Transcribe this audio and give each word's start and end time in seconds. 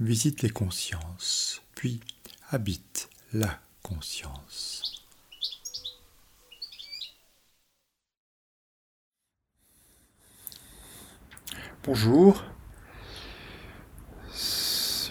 visite 0.00 0.40
les 0.40 0.50
consciences, 0.50 1.62
puis 1.74 2.00
habite 2.50 3.10
la 3.34 3.60
conscience. 3.82 5.06
Bonjour. 11.84 12.42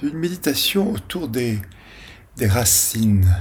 Une 0.01 0.17
méditation 0.17 0.93
autour 0.93 1.27
des, 1.27 1.59
des 2.37 2.47
racines. 2.47 3.35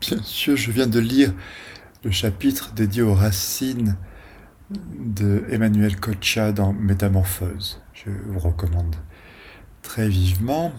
Bien 0.00 0.22
sûr, 0.22 0.56
je 0.56 0.70
viens 0.70 0.86
de 0.86 0.98
lire 0.98 1.32
le 2.04 2.10
chapitre 2.10 2.72
dédié 2.72 3.02
aux 3.02 3.14
racines 3.14 3.96
de 4.70 5.44
Emmanuel 5.50 5.98
Kocha 6.00 6.52
dans 6.52 6.72
Métamorphose. 6.72 7.80
Je 7.92 8.10
vous 8.10 8.38
recommande 8.38 8.96
très 9.82 10.08
vivement. 10.08 10.72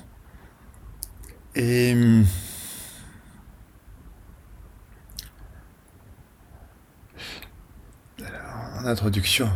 Et 1.56 1.96
en 8.78 8.86
introduction, 8.86 9.50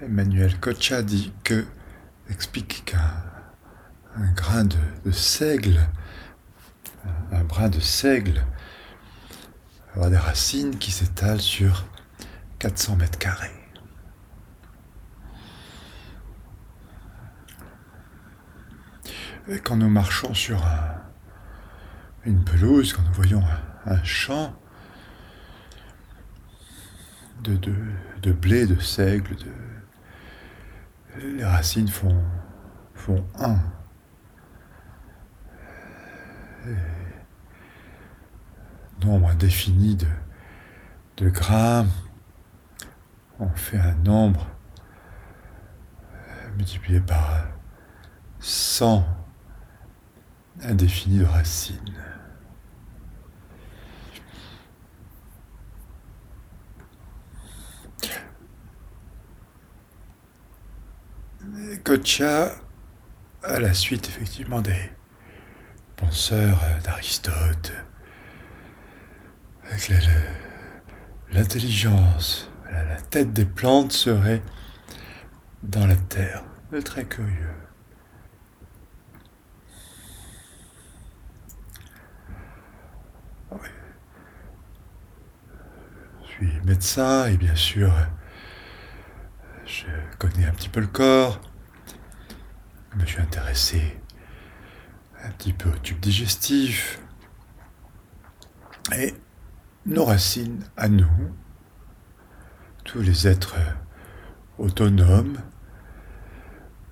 Emmanuel 0.00 0.58
Kocha 0.60 1.02
dit 1.02 1.32
que 1.44 1.66
explique 2.30 2.84
qu'un 2.86 4.32
grain 4.34 4.64
de, 4.64 4.76
de 5.04 5.10
seigle, 5.10 5.80
un 7.32 7.44
brin 7.44 7.68
de 7.68 7.80
seigle, 7.80 8.46
avoir 9.94 10.10
des 10.10 10.18
racines 10.18 10.78
qui 10.78 10.90
s'étalent 10.90 11.40
sur 11.40 11.84
400 12.58 12.96
mètres 12.96 13.18
carrés. 13.18 13.50
Et 19.48 19.58
quand 19.58 19.76
nous 19.76 19.88
marchons 19.88 20.32
sur 20.34 20.64
une 22.24 22.44
pelouse, 22.44 22.92
quand 22.92 23.02
nous 23.02 23.14
voyons 23.14 23.42
un, 23.86 24.04
champ 24.04 24.54
de, 27.42 28.32
blé, 28.32 28.66
de 28.66 28.78
seigle, 28.78 29.36
les 31.18 31.44
racines 31.44 31.88
font 31.88 32.22
un. 33.38 33.58
Nombre 39.04 39.28
indéfini 39.28 39.96
de, 39.96 40.06
de 41.18 41.28
grains. 41.30 41.86
On 43.38 43.48
fait 43.50 43.78
un 43.78 43.94
nombre 43.94 44.46
euh, 46.12 46.50
multiplié 46.56 47.00
par 47.00 47.46
100 48.40 49.04
indéfini 50.62 51.20
de 51.20 51.24
racines. 51.24 51.78
Gotcha, 61.84 62.54
à 63.42 63.58
la 63.58 63.74
suite 63.74 64.06
effectivement 64.08 64.60
des 64.60 64.92
penseurs 65.96 66.60
d'Aristote, 66.84 67.72
avec 69.70 69.90
l'intelligence, 71.32 72.50
la, 72.70 72.96
tête 73.00 73.32
des 73.32 73.44
plantes 73.44 73.92
serait 73.92 74.42
dans 75.62 75.86
la 75.86 75.96
terre. 75.96 76.44
C'est 76.72 76.84
très 76.84 77.04
curieux. 77.04 77.54
Je 86.22 86.46
suis 86.46 86.60
médecin 86.64 87.26
et 87.26 87.36
bien 87.36 87.54
sûr, 87.54 87.92
je 89.66 89.86
connais 90.18 90.46
un 90.46 90.52
petit 90.52 90.68
peu 90.68 90.80
le 90.80 90.86
corps. 90.86 91.40
Je 92.92 92.98
me 92.98 93.04
suis 93.04 93.20
intéressé 93.20 94.00
un 95.22 95.30
petit 95.32 95.52
peu 95.52 95.68
au 95.68 95.76
tube 95.78 96.00
digestif. 96.00 97.00
Et 98.96 99.14
nos 99.86 100.04
racines 100.04 100.64
à 100.76 100.88
nous, 100.88 101.34
tous 102.84 103.00
les 103.00 103.26
êtres 103.26 103.56
autonomes 104.58 105.38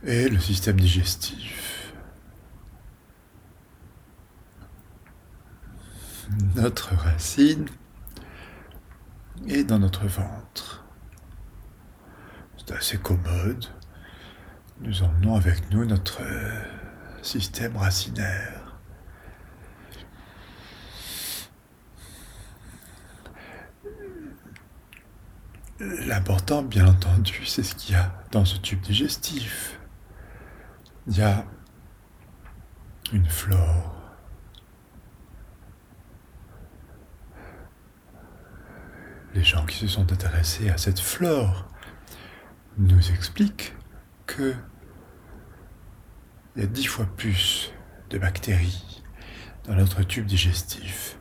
et 0.04 0.28
le 0.28 0.38
système 0.38 0.80
digestif. 0.80 1.92
Notre 6.54 6.94
racine 6.94 7.66
est 9.46 9.64
dans 9.64 9.78
notre 9.78 10.06
ventre. 10.06 10.84
C'est 12.56 12.74
assez 12.74 12.98
commode. 12.98 13.66
Nous 14.80 15.02
emmenons 15.02 15.36
avec 15.36 15.70
nous 15.70 15.84
notre 15.84 16.20
système 17.22 17.76
racinaire. 17.76 18.57
L'important, 25.88 26.62
bien 26.62 26.86
entendu, 26.86 27.46
c'est 27.46 27.62
ce 27.62 27.74
qu'il 27.74 27.94
y 27.94 27.98
a 27.98 28.12
dans 28.30 28.44
ce 28.44 28.58
tube 28.58 28.80
digestif. 28.80 29.80
Il 31.06 31.16
y 31.16 31.22
a 31.22 31.46
une 33.10 33.24
flore. 33.24 33.94
Les 39.32 39.42
gens 39.42 39.64
qui 39.64 39.78
se 39.78 39.86
sont 39.86 40.12
intéressés 40.12 40.68
à 40.68 40.76
cette 40.76 41.00
flore 41.00 41.66
nous 42.76 43.10
expliquent 43.10 43.74
que 44.26 44.54
il 46.54 46.62
y 46.62 46.64
a 46.64 46.68
dix 46.68 46.84
fois 46.84 47.06
plus 47.16 47.72
de 48.10 48.18
bactéries 48.18 49.02
dans 49.64 49.74
notre 49.74 50.02
tube 50.02 50.26
digestif 50.26 51.18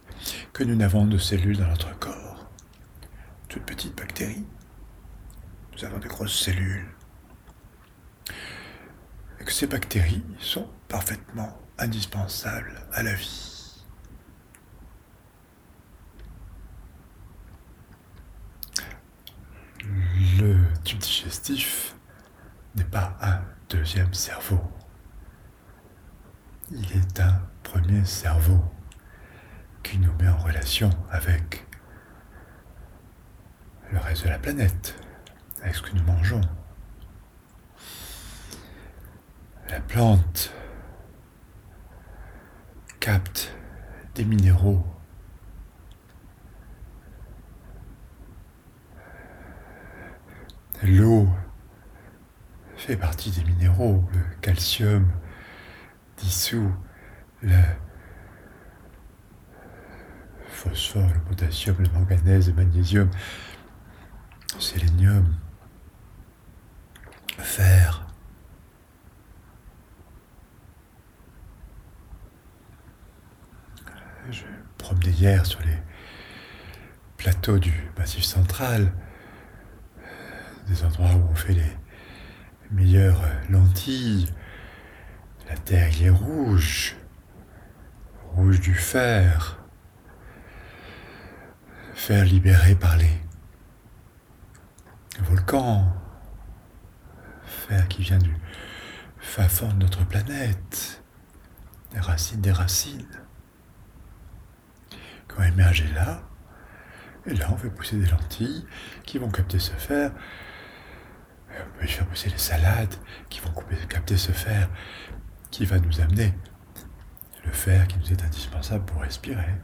que 0.52 0.66
nous 0.66 0.76
n'avons 0.76 1.06
de 1.06 1.18
cellules 1.18 1.58
dans 1.58 1.68
notre 1.68 1.98
corps 2.00 2.28
toutes 3.48 3.64
petites 3.64 3.98
bactéries. 3.98 4.46
Nous 5.78 5.86
avons 5.86 6.00
de 6.00 6.08
grosses 6.08 6.40
cellules. 6.40 6.88
Et 9.40 9.44
que 9.44 9.52
ces 9.52 9.68
bactéries 9.68 10.24
sont 10.40 10.68
parfaitement 10.88 11.56
indispensables 11.78 12.82
à 12.94 13.04
la 13.04 13.14
vie. 13.14 13.84
Le 20.40 20.58
tube 20.84 20.98
digestif 20.98 21.96
n'est 22.76 22.84
pas 22.84 23.16
un 23.22 23.42
deuxième 23.70 24.14
cerveau. 24.16 24.60
Il 26.72 26.92
est 26.92 27.20
un 27.20 27.40
premier 27.62 28.04
cerveau 28.04 28.64
qui 29.84 30.00
nous 30.00 30.14
met 30.14 30.28
en 30.28 30.38
relation 30.38 30.90
avec 31.12 31.68
le 33.92 34.00
reste 34.00 34.24
de 34.26 34.30
la 34.30 34.40
planète, 34.40 34.96
avec 35.62 35.76
ce 35.76 35.82
que 35.82 35.96
nous 35.96 36.04
mangeons. 36.04 36.42
La 39.70 39.80
plante 39.82 40.54
capte 43.00 43.54
des 44.16 44.26
minéraux. 44.26 44.86
L'eau 50.84 51.28
fait 52.76 52.96
partie 52.96 53.32
des 53.32 53.44
minéraux. 53.44 54.04
Le 54.14 54.20
calcium 54.42 55.12
dissout 56.18 56.72
le 57.42 57.62
phosphore, 60.48 61.10
le 61.14 61.20
potassium, 61.22 61.76
le 61.80 61.90
manganèse, 61.90 62.48
le 62.48 62.54
magnésium 62.54 63.10
sélénium, 64.60 65.36
Je 74.30 74.44
me 74.44 74.48
promenais 74.78 75.12
hier 75.12 75.46
sur 75.46 75.62
les 75.62 75.78
plateaux 77.16 77.58
du 77.58 77.74
Massif 77.98 78.24
central, 78.24 78.92
des 80.68 80.84
endroits 80.84 81.16
où 81.16 81.32
on 81.32 81.36
fait 81.36 81.54
les 81.54 81.78
meilleures 82.72 83.22
lentilles. 83.50 84.28
La 85.50 85.56
terre 85.56 85.90
y 85.98 86.06
est 86.06 86.10
rouge, 86.10 86.98
rouge 88.36 88.60
du 88.60 88.76
fer, 88.76 89.60
fer 91.94 92.26
libéré 92.26 92.76
par 92.76 92.98
les 92.98 93.22
volcans, 95.22 95.97
qui 97.90 98.02
vient 98.02 98.18
du 98.18 98.36
fin 99.20 99.48
fond 99.48 99.68
de 99.70 99.84
notre 99.84 100.06
planète, 100.06 101.04
des 101.92 102.00
racines 102.00 102.42
des 102.42 102.52
racines, 102.52 103.08
qui 104.90 105.40
ont 105.40 105.44
émergé 105.44 105.88
là. 105.94 106.22
Et 107.26 107.34
là, 107.34 107.48
on 107.52 107.58
fait 107.58 107.70
pousser 107.70 107.98
des 107.98 108.06
lentilles 108.06 108.66
qui 109.04 109.18
vont 109.18 109.30
capter 109.30 109.60
ce 109.60 109.74
fer. 109.74 110.12
On 111.50 111.80
peut 111.80 111.88
faire 111.88 112.08
pousser 112.08 112.30
des 112.30 112.38
salades 112.38 112.96
qui 113.30 113.40
vont 113.42 113.52
capter 113.90 114.16
ce 114.16 114.32
fer 114.32 114.70
qui 115.52 115.66
va 115.66 115.80
nous 115.80 116.00
amener 116.00 116.34
le 117.44 117.52
fer 117.52 117.88
qui 117.88 117.98
nous 117.98 118.12
est 118.12 118.24
indispensable 118.24 118.86
pour 118.86 119.02
respirer. 119.02 119.56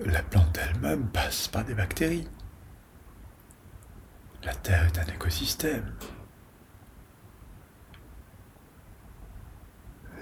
La 0.00 0.22
plante 0.22 0.58
elle-même 0.58 1.08
passe 1.08 1.48
par 1.48 1.64
des 1.64 1.74
bactéries. 1.74 2.28
La 4.44 4.54
Terre 4.54 4.84
est 4.84 4.98
un 4.98 5.14
écosystème. 5.14 5.94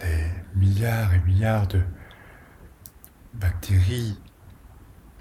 Les 0.00 0.30
milliards 0.54 1.12
et 1.12 1.18
milliards 1.20 1.66
de 1.66 1.80
bactéries 3.34 4.16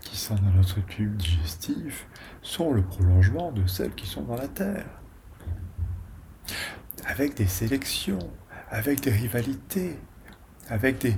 qui 0.02 0.18
sont 0.18 0.36
dans 0.36 0.52
notre 0.52 0.86
tube 0.86 1.16
digestif 1.18 2.06
sont 2.44 2.74
le 2.74 2.84
prolongement 2.84 3.52
de 3.52 3.66
celles 3.66 3.96
qui 3.96 4.06
sont 4.06 4.22
dans 4.22 4.36
la 4.36 4.48
Terre. 4.48 4.86
Avec 7.08 7.34
des 7.36 7.48
sélections, 7.48 8.32
avec 8.70 9.02
des 9.02 9.12
rivalités, 9.12 10.00
avec 10.70 11.00
des 11.00 11.18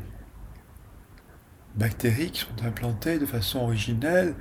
bactéries 1.75 2.31
qui 2.31 2.41
sont 2.41 2.65
implantées 2.65 3.19
de 3.19 3.25
façon 3.25 3.59
originelle 3.59 4.35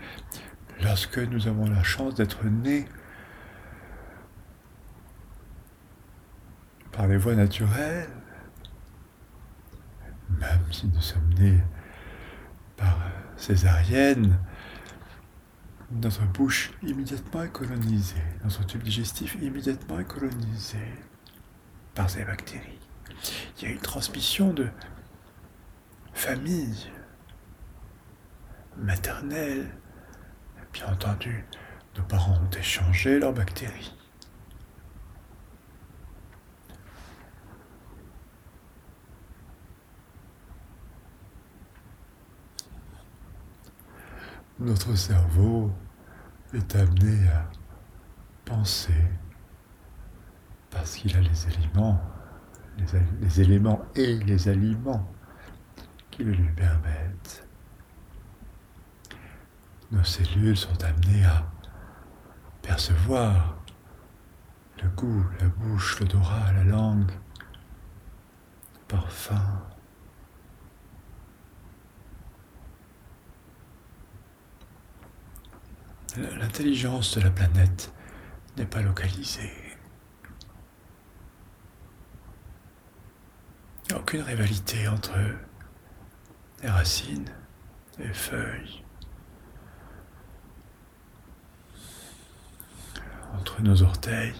lorsque 0.81 1.19
nous 1.19 1.49
avons 1.49 1.67
la 1.69 1.83
chance 1.83 2.15
d'être 2.15 2.45
nés 2.45 2.87
par 7.03 7.09
les 7.09 7.17
voies 7.17 7.35
naturelles, 7.35 8.09
même 10.39 10.61
si 10.71 10.87
nous 10.87 11.01
sommes 11.01 11.35
nés 11.35 11.59
par 12.77 12.97
césarienne, 13.37 14.39
notre 15.91 16.25
bouche 16.27 16.71
immédiatement 16.81 17.43
est 17.43 17.51
colonisée, 17.51 18.23
notre 18.45 18.65
tube 18.67 18.85
digestif 18.85 19.37
immédiatement 19.43 19.99
est 19.99 20.05
colonisé 20.05 20.79
par 21.93 22.09
ces 22.09 22.25
bactéries. 22.25 22.79
Il 23.59 23.65
y 23.65 23.67
a 23.67 23.71
une 23.73 23.81
transmission 23.81 24.53
de 24.53 24.69
famille 26.15 26.87
maternelle. 28.77 29.75
Bien 30.73 30.87
entendu, 30.87 31.45
nos 31.99 32.05
parents 32.05 32.39
ont 32.41 32.57
échangé 32.57 33.19
leurs 33.19 33.33
bactéries. 33.33 33.93
Notre 44.59 44.95
cerveau 44.95 45.73
est 46.53 46.77
amené 46.77 47.29
à 47.29 47.49
penser 48.45 48.93
parce 50.71 50.97
qu'il 50.97 51.17
a 51.17 51.21
les 51.21 51.49
éléments, 51.49 52.01
les, 53.21 53.41
éléments 53.41 53.83
et 53.95 54.17
les 54.19 54.49
aliments 54.49 55.11
qui 56.11 56.25
le 56.25 56.33
lui 56.33 56.53
permettent. 56.53 57.47
Nos 59.91 60.05
cellules 60.05 60.57
sont 60.57 60.83
amenées 60.83 61.25
à 61.25 61.47
percevoir 62.63 63.57
le 64.83 64.89
goût, 64.91 65.25
la 65.41 65.49
bouche, 65.49 66.01
l'odorat, 66.01 66.53
la 66.53 66.65
langue, 66.65 67.11
le 67.11 68.81
parfum. 68.89 69.63
L'intelligence 76.17 77.17
de 77.17 77.23
la 77.23 77.31
planète 77.31 77.91
n'est 78.59 78.67
pas 78.67 78.83
localisée. 78.83 79.51
Aucune 83.97 84.21
rivalité 84.21 84.89
entre 84.89 85.15
les 86.63 86.69
racines, 86.69 87.31
les 87.99 88.13
feuilles, 88.13 88.85
entre 93.35 93.63
nos 93.63 93.83
orteils, 93.83 94.35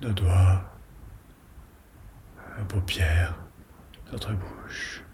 nos 0.00 0.12
doigts, 0.12 0.64
nos 2.58 2.64
paupières, 2.64 3.34
notre 4.10 4.32
bouche. 4.32 5.04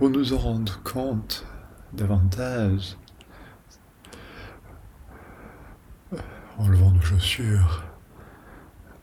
Pour 0.00 0.08
nous 0.08 0.32
en 0.32 0.38
rendre 0.38 0.82
compte 0.82 1.44
davantage, 1.92 2.96
enlevons 6.56 6.92
nos 6.92 7.02
chaussures, 7.02 7.84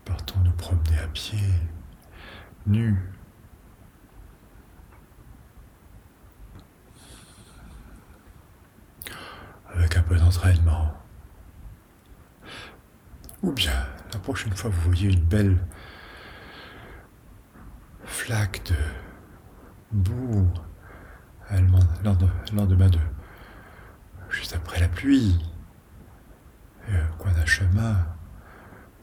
partons 0.06 0.40
nous 0.40 0.54
promener 0.54 0.98
à 0.98 1.08
pied, 1.10 1.38
nus. 2.66 2.98
Avec 9.76 9.98
un 9.98 10.02
peu 10.02 10.16
d'entraînement. 10.16 10.96
Ou 13.44 13.52
bien, 13.52 13.86
la 14.14 14.18
prochaine 14.18 14.54
fois 14.56 14.72
vous 14.72 14.82
voyez 14.82 15.14
une 15.14 15.24
belle 15.24 15.64
flaque 18.04 18.64
de 18.72 18.76
boue 19.92 20.52
le 21.52 22.56
lendemain 22.56 22.90
de 22.90 23.00
juste 24.30 24.54
après 24.56 24.80
la 24.80 24.88
pluie, 24.88 25.40
au 26.90 27.18
coin 27.18 27.32
d'un 27.32 27.46
chemin, 27.46 28.06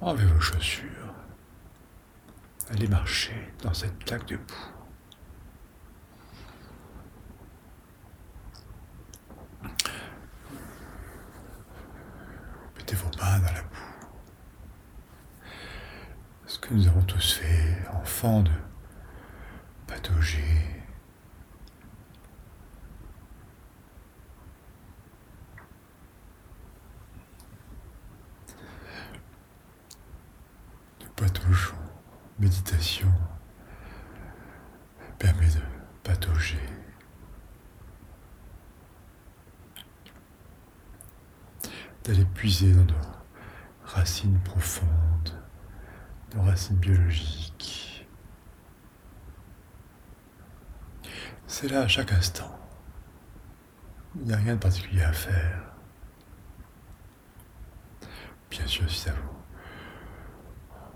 enlevez 0.00 0.26
vos 0.26 0.40
chaussures, 0.40 1.14
allez 2.70 2.88
marcher 2.88 3.52
dans 3.62 3.74
cette 3.74 3.98
plaque 4.04 4.26
de 4.28 4.36
boue. 4.36 4.54
Mettez 12.76 12.96
vos 12.96 13.10
mains 13.18 13.38
dans 13.38 13.52
la 13.52 13.62
boue. 13.62 13.68
Ce 16.46 16.58
que 16.58 16.74
nous 16.74 16.86
avons 16.86 17.02
tous 17.02 17.32
fait, 17.34 17.88
enfants 17.90 18.42
de 18.42 18.50
patauger, 19.86 20.84
méditation 32.38 33.12
permet 35.18 35.46
de 35.46 35.60
patauger. 36.02 36.58
D'aller 42.04 42.24
puiser 42.26 42.72
dans 42.74 42.84
nos 42.84 43.00
racines 43.84 44.38
profondes, 44.40 45.32
racines 46.42 46.76
biologiques. 46.76 48.06
C'est 51.46 51.68
là 51.68 51.82
à 51.82 51.88
chaque 51.88 52.12
instant. 52.12 52.58
Il 54.16 54.22
n'y 54.22 54.32
a 54.32 54.36
rien 54.36 54.54
de 54.54 54.60
particulier 54.60 55.02
à 55.02 55.12
faire. 55.12 55.62
Bien 58.50 58.66
sûr, 58.66 58.88
si 58.90 59.00
ça 59.00 59.12
vous 59.12 59.34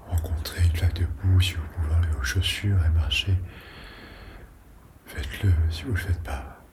rencontrer 0.08 0.64
une 0.64 0.74
flaque 0.74 0.94
de 0.94 1.06
boue 1.06 1.40
si 1.40 1.54
vous 1.54 1.66
pouvez 1.74 1.94
enlever 1.94 2.12
vos 2.12 2.22
chaussures 2.22 2.84
et 2.84 2.90
marcher. 2.90 3.36
Faites-le 5.06 5.52
si 5.70 5.82
vous 5.82 5.90
ne 5.90 5.94
le 5.94 6.00
faites 6.00 6.22
pas. 6.22 6.64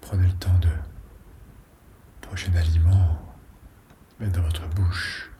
Prenez 0.00 0.26
le 0.26 0.32
temps 0.34 0.58
de 0.60 0.68
prochain 2.20 2.54
aliment, 2.54 3.34
mettre 4.18 4.32
dans 4.32 4.42
votre 4.42 4.68
bouche, 4.68 5.30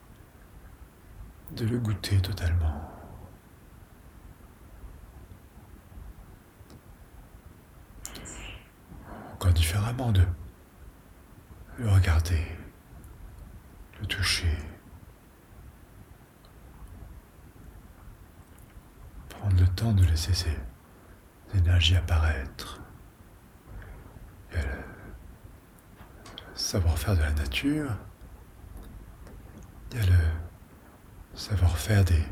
de 1.52 1.66
le 1.66 1.78
goûter 1.78 2.20
totalement. 2.20 2.90
Encore 9.34 9.52
différemment 9.52 10.10
de 10.12 10.24
le 11.78 11.88
regarder, 11.88 12.46
le 14.00 14.06
toucher. 14.06 14.56
Prendre 19.28 19.60
le 19.60 19.68
temps 19.68 19.92
de 19.92 20.04
laisser 20.04 20.32
ces 20.32 20.56
énergies 21.54 21.96
apparaître. 21.96 22.80
Et 24.52 24.56
le 24.56 24.62
savoir-faire 26.54 27.16
de 27.16 27.22
la 27.22 27.32
nature. 27.32 27.90
Il 29.92 29.98
y 29.98 30.02
a 30.02 30.06
le 30.06 30.18
savoir-faire 31.34 32.04
des 32.04 32.24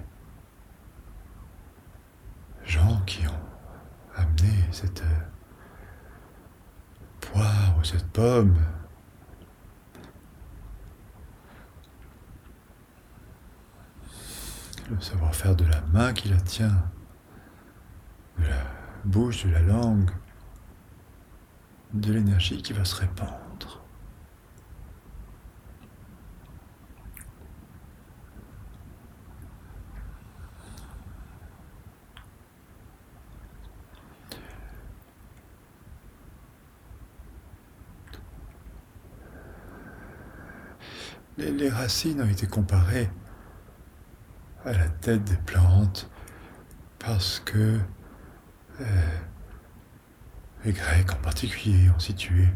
gens 2.65 3.01
qui 3.07 3.27
ont 3.27 4.17
amené 4.17 4.53
cette 4.71 5.03
poire 7.21 7.77
ou 7.79 7.85
cette 7.85 8.07
pomme 8.09 8.57
le 14.91 15.01
savoir-faire 15.01 15.57
de 15.57 15.65
la 15.65 15.81
main 15.93 16.13
qui 16.13 16.29
la 16.29 16.41
tient, 16.41 16.85
de 18.39 18.45
la 18.45 18.65
bouche, 19.05 19.47
de 19.47 19.51
la 19.51 19.63
langue, 19.63 20.11
de 21.95 22.13
l'énergie 22.13 22.63
qui 22.63 22.73
va 22.73 22.85
se 22.85 22.97
répandre. 22.97 23.42
Les, 41.39 41.71
racines 41.71 42.21
ont 42.21 42.29
été 42.29 42.47
comparées 42.47 43.11
à 44.65 44.73
la 44.73 44.89
tête 44.89 45.25
des 45.25 45.37
plantes 45.37 46.11
parce 46.99 47.41
que 47.41 47.79
euh, 48.81 48.85
les 50.65 50.73
Grecs 50.73 51.11
en 51.13 51.17
particulier 51.17 51.89
ont 51.91 51.99
situé 51.99 52.47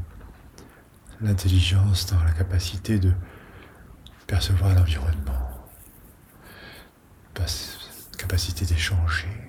l'intelligence 1.20 2.06
dans 2.06 2.22
la 2.22 2.32
capacité 2.32 2.98
de 2.98 3.12
percevoir 4.26 4.74
l'environnement, 4.74 5.50
capacité 8.18 8.64
d'échanger. 8.64 9.45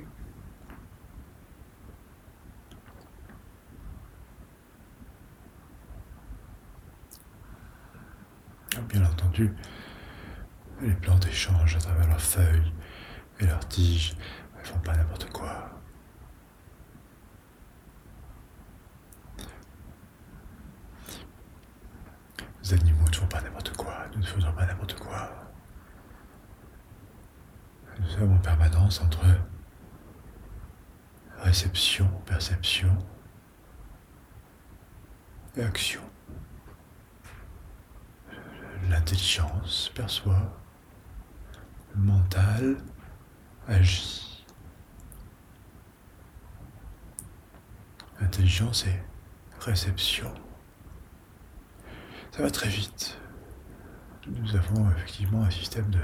Bien 8.97 9.05
entendu, 9.05 9.53
les 10.81 10.93
plantes 10.95 11.27
échangent 11.27 11.75
à 11.75 11.79
travers 11.79 12.07
leurs 12.07 12.19
feuilles 12.19 12.73
et 13.39 13.45
leurs 13.45 13.67
tiges. 13.67 14.17
Elles 14.57 14.65
font 14.65 14.79
pas 14.79 14.95
n'importe 14.95 15.31
quoi. 15.31 15.69
Les 22.63 22.73
animaux 22.73 23.07
ne 23.07 23.15
font 23.15 23.27
pas 23.27 23.39
n'importe 23.41 23.77
quoi. 23.77 23.93
Nous 24.15 24.21
ne 24.21 24.25
faisons 24.25 24.51
pas 24.53 24.65
n'importe 24.65 24.95
quoi. 24.95 25.29
Nous 27.99 28.07
sommes 28.07 28.33
en 28.33 28.39
permanence 28.39 28.99
entre 28.99 29.27
réception, 31.43 32.09
perception 32.25 32.97
et 35.55 35.61
action. 35.61 36.01
L'intelligence 38.89 39.91
perçoit 39.93 40.57
mental 41.95 42.77
agit. 43.67 44.45
Intelligence 48.19 48.85
et 48.85 49.03
réception. 49.59 50.33
Ça 52.31 52.43
va 52.43 52.49
très 52.49 52.69
vite. 52.69 53.17
Nous 54.27 54.55
avons 54.55 54.89
effectivement 54.91 55.43
un 55.43 55.51
système 55.51 55.89
de, 55.89 55.99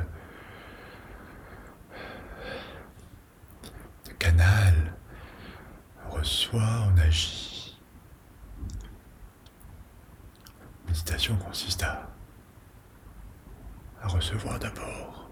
de 4.06 4.12
canal. 4.14 4.96
On 6.06 6.16
reçoit, 6.16 6.88
on 6.88 6.98
agit. 6.98 7.80
Méditation 10.88 11.36
consiste 11.38 11.84
à, 11.84 12.13
à 14.04 14.08
recevoir 14.08 14.60
d'abord. 14.60 15.24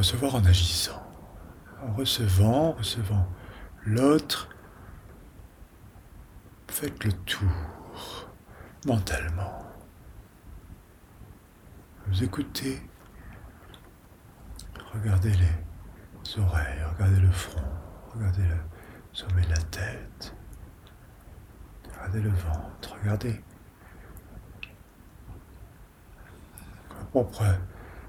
recevoir 0.00 0.34
en 0.36 0.44
agissant, 0.46 1.02
en 1.82 1.92
recevant, 1.92 2.72
recevant 2.72 3.28
l'autre. 3.84 4.48
Faites 6.68 7.04
le 7.04 7.12
tour 7.12 8.30
mentalement. 8.86 9.66
Vous 12.06 12.24
écoutez, 12.24 12.80
regardez 14.94 15.34
les 15.34 16.40
oreilles, 16.40 16.82
regardez 16.94 17.20
le 17.20 17.30
front, 17.30 17.60
regardez 18.14 18.44
le 18.44 18.56
sommet 19.12 19.42
de 19.42 19.50
la 19.50 19.62
tête, 19.70 20.34
regardez 22.00 22.20
le 22.20 22.30
ventre, 22.30 22.96
regardez. 23.00 23.40
Propre 27.10 27.44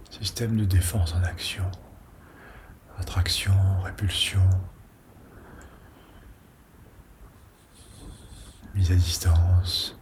système 0.09 0.55
de 0.55 0.65
défense 0.65 1.13
en 1.13 1.23
action. 1.23 1.69
Attraction, 2.97 3.53
répulsion, 3.81 4.47
mise 8.75 8.91
à 8.91 8.95
distance, 8.95 9.97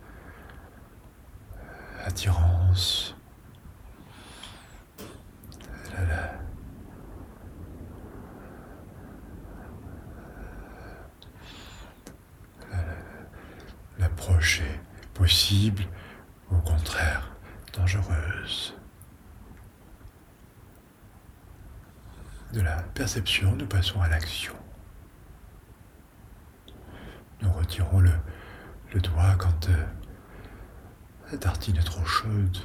attirance. 2.04 3.16
L'approche 13.98 14.62
est 14.62 14.80
possible, 15.20 15.84
au 16.50 16.58
contraire 16.62 17.30
dangereuse. 17.74 18.74
de 22.54 22.62
la 22.62 22.82
perception, 22.96 23.56
nous 23.56 23.68
passons 23.68 24.02
à 24.02 24.10
l'action. 24.10 24.56
Nous 27.42 27.52
retirons 27.52 28.00
le, 28.00 28.12
doigt 29.00 29.36
quand 29.38 29.70
euh, 29.70 29.86
la 31.32 31.38
tartine 31.38 31.78
est 31.78 31.84
trop 31.84 32.04
chaude. 32.06 32.58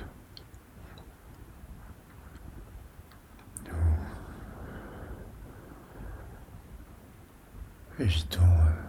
Nous 7.99 8.05
évitons 8.07 8.43
euh, 8.43 8.85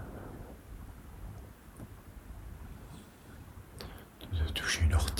de 4.53 4.53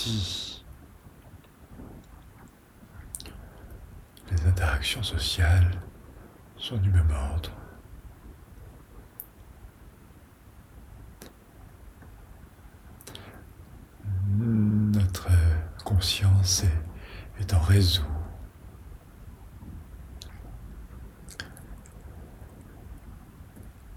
une 0.05 0.11
ortie. 0.11 0.51
interactions 4.47 5.03
sociales 5.03 5.71
sont 6.57 6.77
du 6.77 6.89
même 6.91 7.11
ordre. 7.11 7.51
Notre 14.37 15.29
conscience 15.83 16.63
est 17.39 17.53
en 17.53 17.59
réseau. 17.59 18.03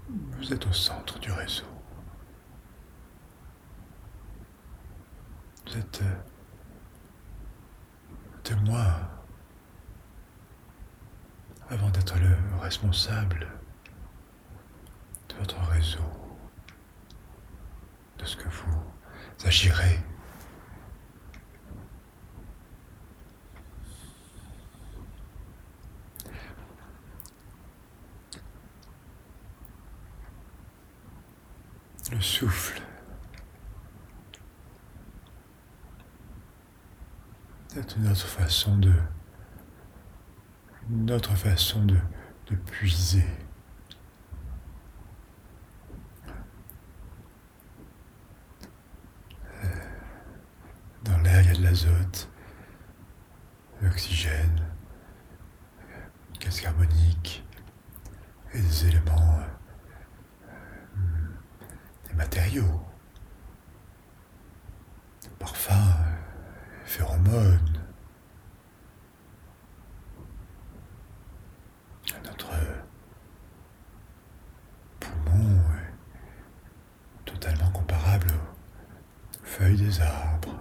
Vous 0.09 0.53
êtes 0.53 0.65
au 0.65 0.73
centre 0.73 1.19
du 1.19 1.31
réseau. 1.31 1.65
Vous 5.69 5.75
peut-être 5.75 6.03
de 8.45 8.55
moi 8.65 8.85
avant 11.69 11.89
d'être 11.89 12.17
le 12.17 12.35
responsable 12.69 13.47
de 15.27 15.35
votre 15.39 15.59
réseau, 15.71 15.97
de 18.19 18.25
ce 18.25 18.37
que 18.37 18.47
vous 18.47 18.83
agirez. 19.43 19.99
Le 32.11 32.21
souffle. 32.21 32.83
C'est 37.69 37.95
une 37.95 38.07
autre 38.07 38.27
façon 38.27 38.77
de. 38.77 38.93
Une 40.91 41.09
autre 41.09 41.35
façon 41.35 41.83
de, 41.85 41.97
de 42.49 42.55
puiser. 42.55 43.25
Dans 51.03 51.17
l'air, 51.19 51.41
il 51.41 51.47
y 51.47 51.51
a 51.51 51.55
de 51.55 51.63
l'azote, 51.63 52.29
l'oxygène, 53.81 54.65
gaz 56.39 56.59
carbonique 56.61 57.45
et 58.53 58.59
des 58.61 58.87
éléments, 58.87 59.39
euh, 59.39 60.97
des 62.09 62.13
matériaux, 62.15 62.81
parfums, 65.39 65.73
phéromones. 66.83 67.65
Notre 72.25 72.49
poumon 74.99 75.59
est 75.77 77.25
totalement 77.25 77.69
comparable 77.71 78.27
aux 78.31 79.45
feuilles 79.45 79.77
des 79.77 80.01
arbres, 80.01 80.55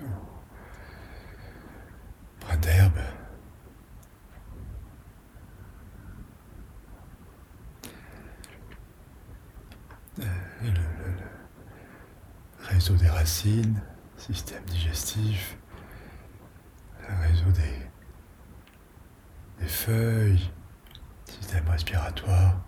aux 0.00 0.04
brins 2.40 2.56
d'herbe. 2.58 2.98
Euh, 10.20 10.24
Le, 10.62 10.68
le- 10.70 10.74
le 12.60 12.66
réseau 12.92 13.04
des 13.04 13.10
racines, 13.10 13.82
système 14.16 14.64
digestif, 14.64 15.56
réseau 17.08 17.50
des, 17.52 17.88
des 19.60 19.68
feuilles, 19.68 20.50
système 21.26 21.68
respiratoire, 21.68 22.60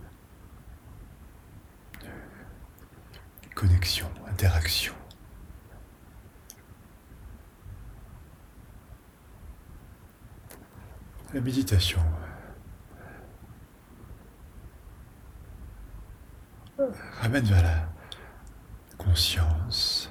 connexion, 3.55 4.11
interaction. 4.27 4.95
La 11.33 11.41
méditation 11.41 12.01
ramène 17.21 17.45
vers 17.45 17.63
la 17.63 17.89
conscience. 18.97 20.04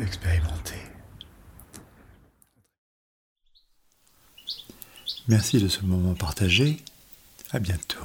Expérimenter. 0.00 0.80
Merci 5.28 5.60
de 5.60 5.68
ce 5.68 5.82
moment 5.82 6.14
partagé. 6.14 6.78
À 7.52 7.58
bientôt. 7.58 7.98